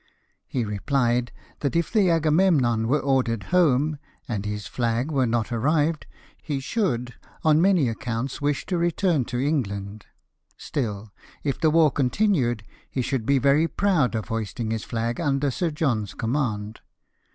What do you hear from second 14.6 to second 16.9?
his flag under Sir John's command.